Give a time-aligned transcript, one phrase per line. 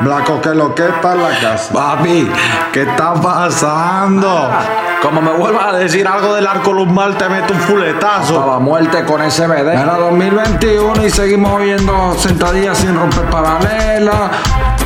[0.00, 1.70] Blanco, que lo que está en la casa.
[1.74, 2.30] Papi,
[2.72, 4.50] ¿qué está pasando?
[5.02, 8.40] Como me vuelvas a decir algo del arco lumbar, te meto un fuletazo.
[8.40, 9.68] Hasta la muerte con ese BD.
[9.74, 14.30] Era 2021 y seguimos viendo sentadillas sin romper paralela,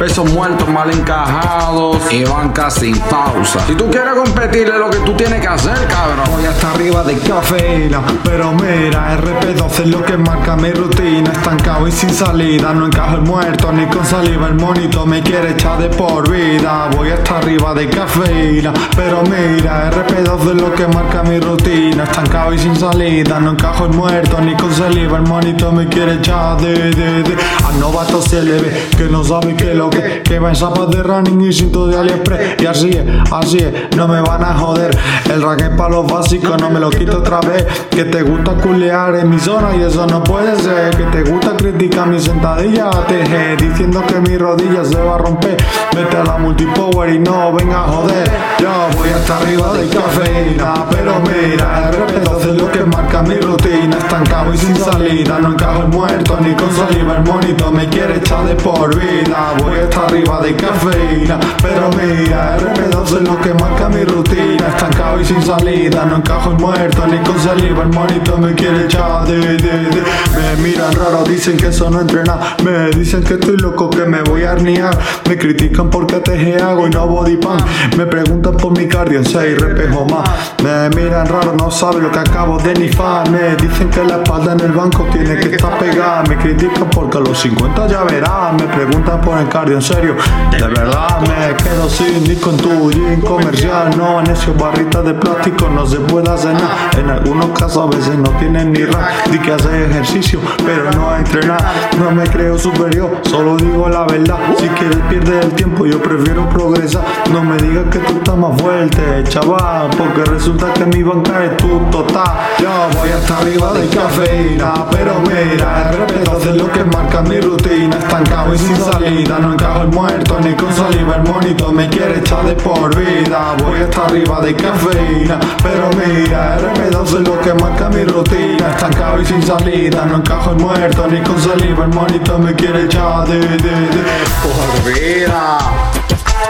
[0.01, 3.61] pesos muertos mal encajados Y banca sin pausa.
[3.67, 6.25] Si tú quieres competirle lo que tú tienes que hacer, cabrón.
[6.33, 11.31] Voy hasta arriba de cafeína, pero mira, RP12 es lo que marca mi rutina.
[11.31, 14.49] Estancado y sin salida, no encajo el muerto ni con saliva.
[14.49, 16.89] El monito me quiere echar de por vida.
[16.97, 22.05] Voy hasta arriba de cafeína, pero mira, RP12 es lo que marca mi rutina.
[22.05, 25.19] Estancado y sin salida, no encajo el muerto ni con saliva.
[25.19, 27.37] El monito me quiere echar de, de, de.
[27.69, 30.57] A novato se le ve que no sabe qué es lo que, que va en
[30.57, 32.63] zapas de running y cinto de AliExpress.
[32.63, 34.97] Y así es, así es, no me van a joder.
[35.33, 37.65] El racket para los básicos no me lo quito otra vez.
[37.91, 40.97] Que te gusta culear en mi zona y eso no puede ser.
[40.97, 45.57] Que te gusta criticar mi sentadilla, teje, diciendo que mi rodilla se va a romper.
[45.95, 48.31] Vete a la multipower y no venga a joder.
[48.59, 53.37] Yo voy hasta arriba de cafeína, pero mira, el respeto es lo que marca mi
[53.37, 53.97] rutina.
[53.97, 57.17] Estancado y sin salida, no encajo el muerto ni con saliva.
[57.17, 59.55] El monito me quiere echar de por vida.
[59.59, 64.69] Voy hasta arriba de cafeína, pero mira, el respeto es lo que marca mi rutina.
[64.69, 67.83] Estancado y sin salida, no encajo el muerto ni con saliva.
[67.83, 70.03] El monito me quiere echar de, de, de.
[70.37, 72.39] Me miran raro, dicen que eso no entrena.
[72.63, 74.97] Me dicen que estoy loco, que me voy a herniar.
[75.29, 77.59] Me critican porque teje hago y no body pan.
[77.97, 80.55] Me preguntan por mi cardio en 6 repejo más.
[80.63, 83.31] Me miran raro, no saben lo que acabo de nifar.
[83.31, 86.23] Me dicen que la espalda en el banco tiene que estar pegada.
[86.29, 88.55] Me critican porque a los 50 ya verás.
[88.55, 90.17] Me preguntan por el cardio en serio.
[90.51, 93.97] De verdad me quedo sin disco en tu gym comercial.
[93.97, 96.91] No, en esos barritas de plástico no se puede hacer nada.
[96.99, 99.29] En algunos casos a veces no tienen ni rack.
[99.31, 101.63] Di que hace ejercicio, pero no entrenar.
[101.99, 104.39] No me creo superior, solo digo la verdad.
[104.59, 107.05] Si quieres pierder el tiempo, yo prefiero progresar.
[107.33, 109.91] No me digas que tú estás más fuerte, chaval.
[109.97, 112.40] Porque resulta que mi banca es tu total.
[112.59, 117.41] Yo voy hasta arriba de cafeína, pero mira, el respeto es lo que marca mi
[117.41, 117.97] rutina.
[117.97, 121.17] Estancado y sin salida, no encajo el muerto ni con saliva.
[121.17, 123.55] El monito me quiere echar de por vida.
[123.65, 128.71] Voy hasta arriba de cafeína, pero mira, el respeto es lo que marca mi rutina.
[128.71, 131.85] Estancado y sin salida, no encajo el muerto ni con saliva.
[131.85, 134.11] El monito me quiere echar de, de, de.
[134.43, 135.59] Por vida.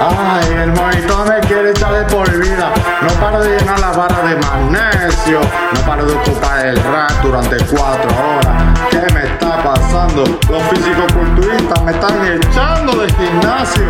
[0.03, 2.72] Ay, el monito me quiere echar de por vida.
[3.03, 5.41] No paro de llenar la barra de magnesio.
[5.75, 8.81] No paro de ocupar el rack durante cuatro horas.
[8.91, 10.25] ¿Qué me está pasando?
[10.49, 13.84] Los físico-culturistas me están echando del gimnasio.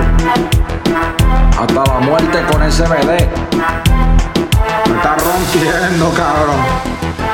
[1.61, 3.29] Hasta la muerte con ese BD.
[4.89, 6.61] Me está rompiendo, cabrón.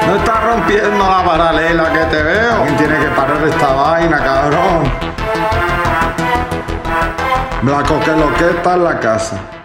[0.06, 2.56] Me está rompiendo la paralela que te veo.
[2.56, 5.16] Alguien tiene que parar esta vaina, cabrón.
[7.62, 9.55] Blanco, que lo que está en la casa.